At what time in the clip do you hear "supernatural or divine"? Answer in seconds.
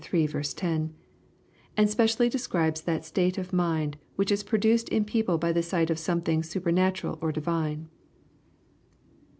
6.41-7.87